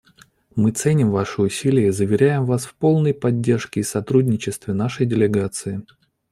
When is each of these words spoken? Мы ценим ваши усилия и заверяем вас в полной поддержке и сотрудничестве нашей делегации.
Мы 0.55 0.71
ценим 0.71 1.11
ваши 1.11 1.43
усилия 1.43 1.89
и 1.89 1.91
заверяем 1.91 2.45
вас 2.47 2.65
в 2.65 2.73
полной 2.73 3.13
поддержке 3.13 3.81
и 3.81 3.83
сотрудничестве 3.83 4.73
нашей 4.73 5.05
делегации. 5.05 5.83